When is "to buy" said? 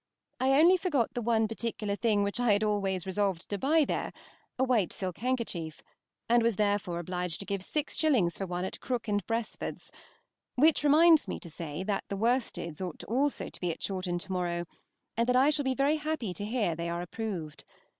3.51-3.85